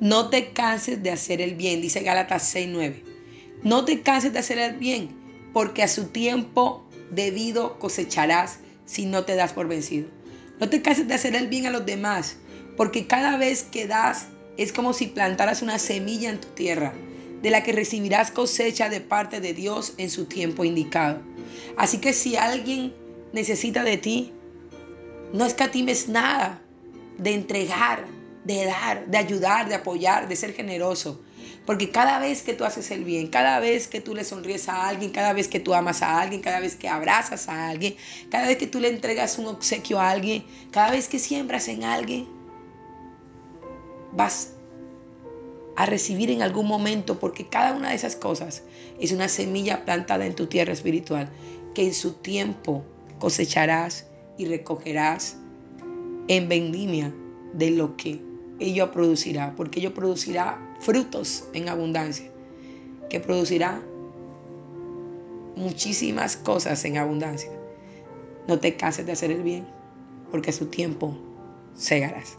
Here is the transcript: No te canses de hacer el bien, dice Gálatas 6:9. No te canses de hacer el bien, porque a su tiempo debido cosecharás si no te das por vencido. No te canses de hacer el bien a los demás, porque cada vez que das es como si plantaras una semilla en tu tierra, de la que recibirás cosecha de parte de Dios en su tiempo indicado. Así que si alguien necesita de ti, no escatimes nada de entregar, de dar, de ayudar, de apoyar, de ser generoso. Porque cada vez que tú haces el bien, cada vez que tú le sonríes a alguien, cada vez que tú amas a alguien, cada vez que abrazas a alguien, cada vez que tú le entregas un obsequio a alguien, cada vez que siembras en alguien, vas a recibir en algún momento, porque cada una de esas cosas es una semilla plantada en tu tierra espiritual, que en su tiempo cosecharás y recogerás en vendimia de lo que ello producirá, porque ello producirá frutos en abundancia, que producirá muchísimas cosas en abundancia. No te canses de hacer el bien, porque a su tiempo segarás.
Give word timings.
No 0.00 0.28
te 0.28 0.52
canses 0.52 1.02
de 1.02 1.10
hacer 1.10 1.40
el 1.40 1.54
bien, 1.54 1.80
dice 1.80 2.00
Gálatas 2.00 2.54
6:9. 2.54 3.02
No 3.62 3.86
te 3.86 4.02
canses 4.02 4.32
de 4.34 4.40
hacer 4.40 4.58
el 4.58 4.76
bien, 4.76 5.08
porque 5.54 5.82
a 5.82 5.88
su 5.88 6.08
tiempo 6.08 6.86
debido 7.10 7.78
cosecharás 7.78 8.58
si 8.84 9.06
no 9.06 9.24
te 9.24 9.36
das 9.36 9.54
por 9.54 9.68
vencido. 9.68 10.08
No 10.60 10.68
te 10.68 10.82
canses 10.82 11.08
de 11.08 11.14
hacer 11.14 11.34
el 11.34 11.48
bien 11.48 11.64
a 11.64 11.70
los 11.70 11.86
demás, 11.86 12.36
porque 12.76 13.06
cada 13.06 13.38
vez 13.38 13.62
que 13.62 13.86
das 13.86 14.26
es 14.58 14.70
como 14.70 14.92
si 14.92 15.06
plantaras 15.06 15.62
una 15.62 15.78
semilla 15.78 16.28
en 16.28 16.40
tu 16.40 16.48
tierra, 16.48 16.92
de 17.40 17.50
la 17.50 17.62
que 17.62 17.72
recibirás 17.72 18.30
cosecha 18.30 18.90
de 18.90 19.00
parte 19.00 19.40
de 19.40 19.54
Dios 19.54 19.94
en 19.96 20.10
su 20.10 20.26
tiempo 20.26 20.64
indicado. 20.64 21.22
Así 21.78 21.98
que 21.98 22.12
si 22.12 22.36
alguien 22.36 22.94
necesita 23.32 23.82
de 23.82 23.96
ti, 23.96 24.32
no 25.32 25.46
escatimes 25.46 26.08
nada 26.08 26.60
de 27.16 27.32
entregar, 27.32 28.04
de 28.46 28.64
dar, 28.64 29.06
de 29.06 29.18
ayudar, 29.18 29.68
de 29.68 29.74
apoyar, 29.74 30.28
de 30.28 30.36
ser 30.36 30.54
generoso. 30.54 31.20
Porque 31.64 31.90
cada 31.90 32.20
vez 32.20 32.42
que 32.42 32.54
tú 32.54 32.64
haces 32.64 32.92
el 32.92 33.02
bien, 33.02 33.26
cada 33.26 33.58
vez 33.58 33.88
que 33.88 34.00
tú 34.00 34.14
le 34.14 34.22
sonríes 34.22 34.68
a 34.68 34.88
alguien, 34.88 35.10
cada 35.10 35.32
vez 35.32 35.48
que 35.48 35.58
tú 35.58 35.74
amas 35.74 36.00
a 36.00 36.20
alguien, 36.20 36.40
cada 36.40 36.60
vez 36.60 36.76
que 36.76 36.88
abrazas 36.88 37.48
a 37.48 37.68
alguien, 37.68 37.96
cada 38.30 38.46
vez 38.46 38.56
que 38.56 38.68
tú 38.68 38.78
le 38.78 38.88
entregas 38.88 39.36
un 39.38 39.48
obsequio 39.48 39.98
a 39.98 40.10
alguien, 40.10 40.44
cada 40.70 40.92
vez 40.92 41.08
que 41.08 41.18
siembras 41.18 41.66
en 41.66 41.82
alguien, 41.82 42.28
vas 44.12 44.52
a 45.74 45.86
recibir 45.86 46.30
en 46.30 46.40
algún 46.40 46.68
momento, 46.68 47.18
porque 47.18 47.48
cada 47.48 47.72
una 47.72 47.90
de 47.90 47.96
esas 47.96 48.14
cosas 48.14 48.62
es 49.00 49.10
una 49.10 49.28
semilla 49.28 49.84
plantada 49.84 50.24
en 50.24 50.36
tu 50.36 50.46
tierra 50.46 50.72
espiritual, 50.72 51.28
que 51.74 51.84
en 51.86 51.94
su 51.94 52.12
tiempo 52.12 52.84
cosecharás 53.18 54.06
y 54.38 54.46
recogerás 54.46 55.36
en 56.28 56.48
vendimia 56.48 57.12
de 57.52 57.70
lo 57.70 57.96
que 57.96 58.20
ello 58.58 58.90
producirá, 58.90 59.54
porque 59.56 59.80
ello 59.80 59.94
producirá 59.94 60.58
frutos 60.80 61.44
en 61.52 61.68
abundancia, 61.68 62.30
que 63.10 63.20
producirá 63.20 63.82
muchísimas 65.56 66.36
cosas 66.36 66.84
en 66.84 66.98
abundancia. 66.98 67.50
No 68.46 68.58
te 68.58 68.76
canses 68.76 69.06
de 69.06 69.12
hacer 69.12 69.30
el 69.30 69.42
bien, 69.42 69.66
porque 70.30 70.50
a 70.50 70.52
su 70.52 70.66
tiempo 70.66 71.16
segarás. 71.74 72.38